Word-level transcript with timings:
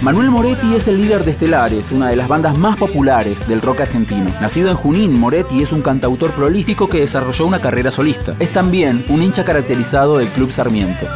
Manuel 0.00 0.30
Moretti 0.30 0.74
es 0.74 0.88
el 0.88 0.96
líder 0.96 1.22
de 1.22 1.32
Estelares, 1.32 1.92
una 1.92 2.08
de 2.08 2.16
las 2.16 2.26
bandas 2.26 2.56
más 2.56 2.78
populares 2.78 3.46
del 3.46 3.60
rock 3.60 3.82
argentino. 3.82 4.30
Nacido 4.40 4.70
en 4.70 4.76
Junín, 4.76 5.18
Moretti 5.18 5.60
es 5.60 5.72
un 5.72 5.82
cantautor 5.82 6.32
prolífico 6.32 6.88
que 6.88 7.00
desarrolló 7.00 7.46
una 7.46 7.60
carrera 7.60 7.90
solista. 7.90 8.34
Es 8.38 8.50
también 8.50 9.04
un 9.08 9.22
hincha 9.22 9.44
caracterizado 9.44 10.16
del 10.16 10.28
Club 10.28 10.50
Sarmiento. 10.50 11.06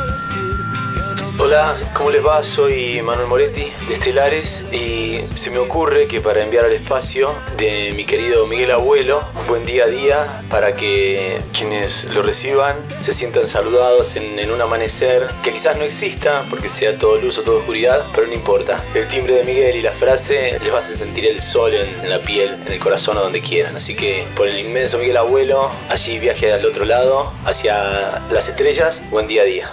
Hola, 1.53 1.77
¿cómo 1.93 2.09
les 2.09 2.25
va? 2.25 2.43
Soy 2.43 3.03
Manuel 3.03 3.29
Moretti 3.29 3.71
de 3.87 3.93
Estelares 3.93 4.65
y 4.73 5.21
se 5.35 5.51
me 5.51 5.59
ocurre 5.59 6.07
que 6.09 6.23
para 6.23 6.43
enviar 6.43 6.65
al 6.65 6.73
espacio 6.73 7.35
de 7.59 7.93
mi 7.95 8.07
querido 8.07 8.47
Miguel 8.47 8.71
Abuelo, 8.71 9.23
un 9.39 9.47
buen 9.47 9.67
día 9.67 9.85
a 9.85 9.89
día 9.89 10.47
para 10.49 10.75
que 10.75 11.43
quienes 11.53 12.05
lo 12.07 12.23
reciban 12.23 12.77
se 13.03 13.13
sientan 13.13 13.47
saludados 13.47 14.17
en, 14.17 14.51
un 14.51 14.63
amanecer 14.63 15.29
que 15.43 15.53
quizás 15.53 15.77
no 15.77 15.85
exista 15.85 16.47
porque 16.49 16.71
sea 16.71 16.97
todo 16.97 17.19
luz 17.19 17.37
o 17.37 17.43
toda 17.43 17.59
oscuridad, 17.59 18.07
pero 18.15 18.27
no 18.27 18.33
importa. 18.33 18.83
El 18.95 19.07
timbre 19.07 19.35
de 19.35 19.45
Miguel 19.45 19.77
y 19.77 19.83
la 19.83 19.93
frase 19.93 20.59
les 20.59 20.71
va 20.71 20.77
a 20.77 20.79
hacer 20.79 20.97
sentir 20.97 21.27
el 21.27 21.43
sol 21.43 21.75
en, 21.75 22.01
en 22.01 22.09
la 22.09 22.23
piel, 22.23 22.57
en 22.65 22.73
el 22.73 22.81
corazón 22.81 23.19
o 23.19 23.21
donde 23.21 23.43
quieran. 23.43 23.77
Así 23.77 23.95
que 23.95 24.25
por 24.39 24.49
el 24.49 24.59
inmenso 24.59 24.97
Miguel 24.97 25.19
Abuelo, 25.19 25.71
allí 25.91 26.19
viaje 26.19 26.51
al 26.51 26.65
otro 26.65 26.87
lado, 26.87 27.31
hacia 27.45 28.23
las 28.31 28.49
estrellas, 28.49 29.05
buen 29.11 29.27
día 29.27 29.43
a 29.43 29.45
día. 29.45 29.73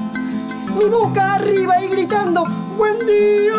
mi 0.77 0.89
boca 0.89 1.35
arriba 1.35 1.83
y 1.83 1.89
gritando, 1.89 2.45
buen 2.77 2.99
día 3.05 3.53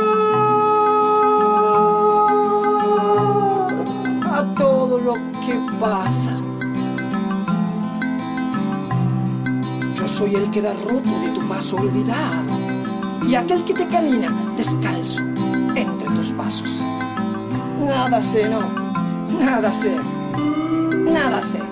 a 4.24 4.54
todo 4.56 4.98
lo 4.98 5.14
que 5.44 5.58
pasa. 5.80 6.32
Yo 9.94 10.08
soy 10.08 10.34
el 10.34 10.50
que 10.50 10.62
da 10.62 10.74
roto 10.74 11.10
de 11.20 11.30
tu 11.34 11.46
paso 11.48 11.76
olvidado 11.76 12.52
y 13.26 13.34
aquel 13.34 13.64
que 13.64 13.74
te 13.74 13.86
camina 13.86 14.30
descalzo 14.56 15.22
entre 15.74 16.08
tus 16.14 16.32
pasos. 16.32 16.82
Nada 17.80 18.22
sé, 18.22 18.48
no, 18.48 18.62
nada 19.38 19.72
sé, 19.72 19.96
nada 21.04 21.42
sé. 21.42 21.71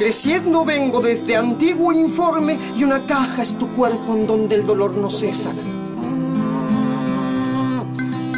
Creciendo 0.00 0.64
vengo 0.64 1.02
desde 1.02 1.36
antiguo 1.36 1.92
informe 1.92 2.58
y 2.74 2.84
una 2.84 3.04
caja 3.04 3.42
es 3.42 3.52
tu 3.58 3.68
cuerpo 3.76 4.14
en 4.14 4.26
donde 4.26 4.54
el 4.54 4.64
dolor 4.64 4.96
no 4.96 5.10
cesa. 5.10 5.52
Mm. 5.52 6.40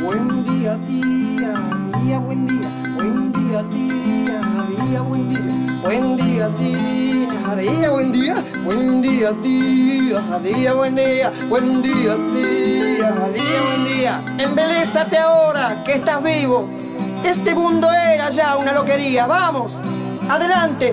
Buen 0.04 0.42
día, 0.42 0.74
día, 0.88 1.54
día, 2.02 2.18
buen 2.18 2.46
día. 2.48 2.68
Buen 2.96 3.30
día, 3.30 3.62
día, 3.62 4.40
día, 4.76 5.02
buen 5.02 5.28
día. 5.28 5.38
Buen 5.84 6.16
día, 6.16 6.48
día, 6.48 7.54
día, 7.54 7.90
buen 7.90 8.10
día. 8.10 8.42
Buen 8.64 9.00
día, 9.00 9.30
día, 9.30 10.20
día, 10.42 10.72
buen 10.72 10.96
día. 10.96 11.32
Buen 11.48 11.80
día, 11.80 12.16
día, 12.16 13.28
día, 13.32 13.62
buen 13.68 13.84
día. 13.84 14.20
Embelésate 14.36 15.16
ahora 15.16 15.84
que 15.84 15.92
estás 15.92 16.20
vivo. 16.24 16.68
Este 17.22 17.54
mundo 17.54 17.86
era 17.92 18.30
ya 18.30 18.56
una 18.56 18.72
loquería. 18.72 19.28
Vamos, 19.28 19.80
adelante. 20.28 20.92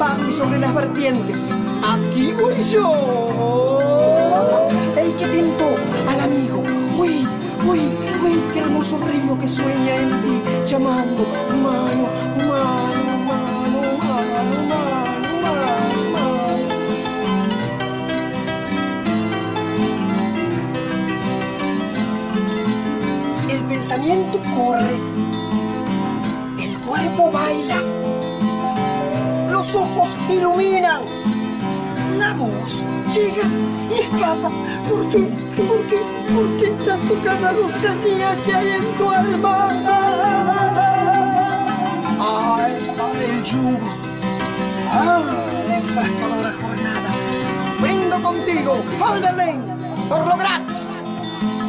bajo 0.00 0.26
y 0.26 0.32
sobre 0.32 0.58
las 0.58 0.74
vertientes. 0.74 1.50
Aquí 1.86 2.32
voy 2.32 2.54
yo, 2.72 4.68
el 4.96 5.14
que 5.14 5.26
tentó 5.26 5.68
al 6.08 6.20
amigo. 6.20 6.62
Uy, 6.96 7.26
uy, 7.68 7.80
uy, 8.24 8.40
qué 8.52 8.60
hermoso 8.60 8.98
río 8.98 9.38
que 9.38 9.46
sueña 9.46 9.96
en 9.96 10.22
ti, 10.22 10.42
llamando 10.64 11.22
humano, 11.52 12.08
humano, 12.34 12.99
los 29.60 29.76
ojos 29.76 30.16
iluminan. 30.30 31.02
La 32.18 32.32
voz 32.32 32.82
llega 33.12 33.46
y 33.90 34.00
escapa. 34.04 34.50
¿Por 34.88 35.06
qué? 35.10 35.18
¿Por 35.54 35.80
qué? 35.88 35.98
¿Por 36.32 36.46
qué 36.56 36.68
tanto 36.82 37.14
cada 37.22 37.52
mía 37.52 38.38
que 38.46 38.54
hay 38.54 38.68
en 38.78 38.96
tu 38.96 39.10
alma? 39.10 39.68
¡Ay, 42.18 42.72
el 43.28 43.44
yugo! 43.44 43.88
¡Ah, 44.90 45.20
la 45.68 45.76
enfrascadora 45.76 46.52
jornada! 46.62 47.10
Brindo 47.82 48.22
contigo, 48.22 48.78
Alderlane, 49.04 49.60
por 50.08 50.26
lo 50.26 50.38
gratis. 50.38 50.98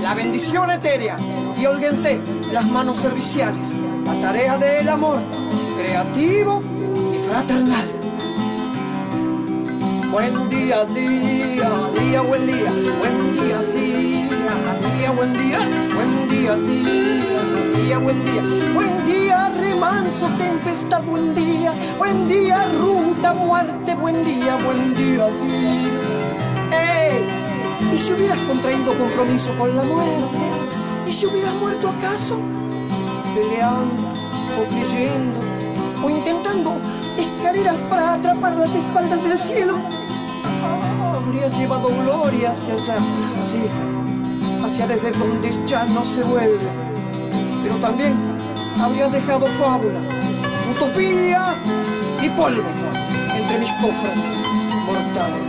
La 0.01 0.13
bendición 0.13 0.71
etérea 0.71 1.17
y 1.59 1.65
olguense 1.65 2.21
las 2.53 2.65
manos 2.67 2.99
serviciales. 2.99 3.75
La 4.05 4.17
tarea 4.21 4.57
del 4.57 4.87
amor 4.87 5.19
creativo 5.77 6.63
buen 10.11 10.49
día, 10.49 10.85
día, 10.85 11.69
día, 11.97 12.21
buen 12.21 12.45
día, 12.45 12.71
buen 12.99 13.33
día, 13.33 13.57
día, 13.73 14.27
día, 14.81 15.11
buen 15.11 15.33
día, 15.33 15.59
buen 15.95 16.29
día, 16.29 16.55
día, 16.55 17.41
día, 17.75 17.97
buen 17.97 18.25
día, 18.25 18.43
buen 18.75 19.05
día, 19.07 19.49
remanso, 19.49 20.27
tempestad, 20.37 21.03
buen 21.03 21.33
día, 21.33 21.73
buen 21.97 22.27
día, 22.27 22.63
ruta, 22.79 23.33
muerte, 23.33 23.95
buen 23.95 24.23
día, 24.23 24.55
buen 24.63 24.93
día, 24.95 25.27
día. 25.27 25.91
¿Y 27.93 27.97
si 27.97 28.13
hubieras 28.13 28.37
contraído 28.39 28.93
compromiso 28.97 29.51
con 29.57 29.75
la 29.75 29.83
muerte? 29.83 30.37
¿Y 31.07 31.11
si 31.11 31.25
hubieras 31.25 31.53
muerto 31.55 31.89
acaso? 31.89 32.39
Peleando 33.33 34.03
o 34.59 34.63
creyendo 34.69 35.39
o 36.03 36.09
intentando 36.09 36.77
para 37.89 38.13
atrapar 38.13 38.55
las 38.55 38.73
espaldas 38.73 39.23
del 39.23 39.39
cielo. 39.39 39.77
Habrías 41.15 41.55
llevado 41.55 41.89
gloria 42.03 42.51
hacia 42.51 42.73
allá, 42.73 42.95
así, 43.39 43.61
hacia 44.65 44.87
desde 44.87 45.11
donde 45.11 45.51
ya 45.67 45.85
no 45.85 46.03
se 46.03 46.23
vuelve. 46.23 46.67
Pero 47.61 47.75
también 47.75 48.13
habrías 48.81 49.11
dejado 49.11 49.45
fábula, 49.45 49.99
utopía 50.73 51.53
y 52.21 52.29
polvo 52.29 52.63
entre 53.37 53.59
mis 53.59 53.71
cofres 53.73 54.37
mortales. 54.87 55.47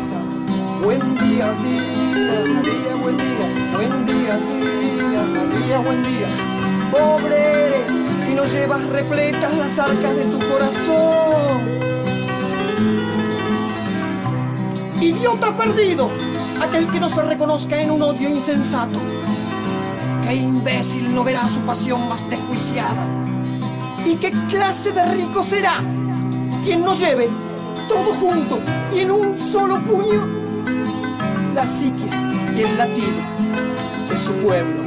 Buen 0.84 1.14
día, 1.14 1.54
día, 1.64 2.42
día, 2.62 2.94
buen 3.00 3.16
día, 3.16 3.46
buen 3.74 4.06
día, 4.06 4.38
día, 4.60 5.66
día, 5.66 5.78
buen 5.78 6.02
día. 6.02 6.28
Pobre 6.90 7.66
eres 7.68 7.92
si 8.24 8.34
no 8.34 8.44
llevas 8.44 8.86
repletas 8.90 9.54
las 9.54 9.78
arcas 9.78 10.14
de 10.14 10.24
tu 10.26 10.38
corazón. 10.50 11.92
Idiota 15.32 15.56
perdido, 15.56 16.10
aquel 16.60 16.90
que 16.90 17.00
no 17.00 17.08
se 17.08 17.22
reconozca 17.22 17.80
en 17.80 17.90
un 17.90 18.02
odio 18.02 18.28
insensato. 18.28 18.98
Qué 20.22 20.34
imbécil 20.34 21.14
no 21.14 21.24
verá 21.24 21.48
su 21.48 21.60
pasión 21.60 22.06
más 22.06 22.28
desjuiciada. 22.28 23.06
¿Y 24.04 24.16
qué 24.16 24.30
clase 24.48 24.92
de 24.92 25.02
rico 25.14 25.42
será 25.42 25.80
quien 26.64 26.84
no 26.84 26.92
lleve 26.92 27.30
todo 27.88 28.12
junto 28.12 28.60
y 28.92 29.00
en 29.00 29.10
un 29.10 29.38
solo 29.38 29.80
puño 29.80 30.28
la 31.54 31.66
psiquis 31.66 32.12
y 32.54 32.60
el 32.60 32.76
latido 32.76 33.22
de 34.10 34.18
su 34.18 34.32
pueblo? 34.34 34.82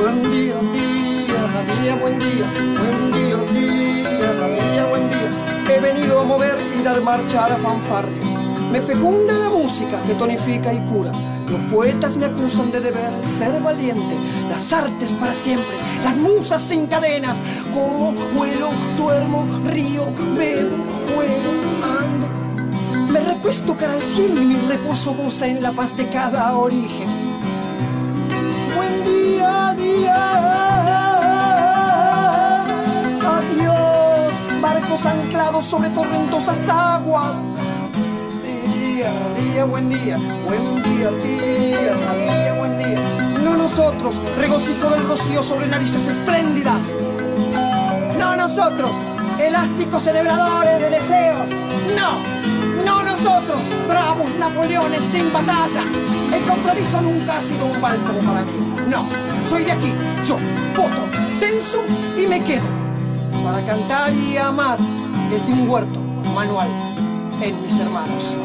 Buen 0.00 0.22
día, 0.30 0.54
día, 0.72 1.82
día, 1.82 1.96
buen 1.96 2.18
día, 2.20 2.46
buen 2.78 3.12
día, 3.12 3.36
día, 3.52 4.72
día, 4.72 4.86
buen 4.90 5.08
día. 5.08 5.74
He 5.74 5.80
venido 5.80 6.20
a 6.20 6.24
mover 6.24 6.56
y 6.78 6.82
dar 6.84 7.00
marcha 7.00 7.46
a 7.46 7.48
la 7.48 7.56
fanfarria. 7.56 8.35
Me 8.76 8.82
fecunda 8.82 9.38
la 9.38 9.48
música 9.48 10.02
que 10.02 10.12
tonifica 10.12 10.70
y 10.70 10.78
cura. 10.80 11.10
Los 11.48 11.60
poetas 11.72 12.18
me 12.18 12.26
acusan 12.26 12.70
de 12.70 12.80
deber 12.80 13.10
ser 13.26 13.58
valiente. 13.62 14.14
Las 14.50 14.70
artes 14.70 15.14
para 15.14 15.34
siempre, 15.34 15.78
las 16.04 16.14
musas 16.18 16.60
sin 16.60 16.86
cadenas. 16.86 17.42
Como 17.72 18.12
vuelo, 18.34 18.68
duermo, 18.98 19.46
río, 19.64 20.04
bebo, 20.36 20.84
juego, 21.08 21.52
ando. 21.98 23.10
Me 23.10 23.20
recuesto 23.20 23.74
cara 23.78 23.94
al 23.94 24.02
cielo 24.02 24.42
y 24.42 24.44
mi 24.44 24.56
reposo 24.68 25.14
goza 25.14 25.46
en 25.46 25.62
la 25.62 25.72
paz 25.72 25.96
de 25.96 26.10
cada 26.10 26.54
origen. 26.54 27.08
Buen 28.76 29.04
día, 29.04 29.74
día. 29.78 30.36
Adiós, 33.38 34.60
barcos 34.60 35.06
anclados 35.06 35.64
sobre 35.64 35.88
torrentosas 35.88 36.68
aguas 36.68 37.36
día, 39.06 39.52
día, 39.52 39.64
buen 39.64 39.88
día, 39.88 40.18
buen 40.44 40.82
día, 40.82 41.10
día, 41.10 42.54
buen 42.58 42.78
día. 42.78 43.00
No 43.44 43.56
nosotros, 43.56 44.20
regocijo 44.38 44.90
del 44.90 45.06
rocío 45.06 45.42
sobre 45.42 45.66
narices 45.66 46.06
espléndidas. 46.08 46.94
No 48.18 48.36
nosotros, 48.36 48.90
elásticos 49.38 50.02
celebradores 50.02 50.80
de 50.80 50.90
deseos. 50.90 51.48
No, 51.96 52.84
no 52.84 53.02
nosotros, 53.02 53.58
bravos 53.88 54.34
Napoleones 54.38 55.02
sin 55.12 55.32
batalla. 55.32 55.84
El 56.32 56.42
compromiso 56.44 57.00
nunca 57.00 57.38
ha 57.38 57.40
sido 57.40 57.66
un 57.66 57.80
bálsamo 57.80 58.18
para 58.20 58.42
mí. 58.42 58.52
No, 58.88 59.06
soy 59.44 59.64
de 59.64 59.72
aquí, 59.72 59.92
yo, 60.26 60.36
potro, 60.74 61.04
tenso 61.38 61.78
y 62.16 62.26
me 62.26 62.42
quedo. 62.42 62.66
Para 63.44 63.64
cantar 63.64 64.12
y 64.12 64.36
amar 64.36 64.78
desde 65.30 65.52
un 65.52 65.68
huerto 65.68 66.00
manual 66.34 66.68
en 67.40 67.62
mis 67.62 67.78
hermanos. 67.78 68.36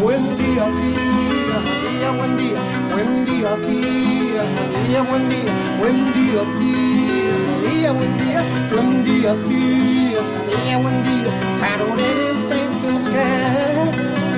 Buen 0.00 0.36
día, 0.38 0.64
día, 0.64 1.58
día, 1.90 2.10
buen 2.12 2.36
día, 2.36 2.60
buen 2.92 3.24
día, 3.24 3.56
día, 3.56 4.42
día, 4.86 5.02
buen 5.02 5.28
día, 5.28 5.52
buen 5.80 5.96
día, 6.14 6.42
día, 6.60 7.34
día, 7.68 7.92
buen 7.92 8.18
día, 8.18 8.44
buen 8.70 9.04
día, 9.04 9.34
día, 9.34 10.20
día, 10.64 10.78
buen 10.78 11.02
día. 11.02 11.32
Pero 11.60 11.84
eres 11.98 12.42
de 12.48 12.60
tocar, 12.84 13.90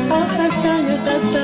para 0.08 0.48
que 0.48 0.94
te 1.04 1.16
está 1.16 1.42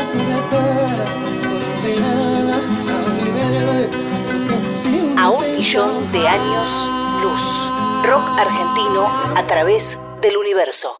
A 5.19 5.31
un 5.31 5.57
millón 5.57 6.13
de 6.13 6.27
años 6.27 6.89
luz. 7.23 7.71
Rock 8.05 8.31
argentino 8.41 9.09
a 9.37 9.47
través 9.47 10.01
del 10.23 10.39
universo. 10.39 10.95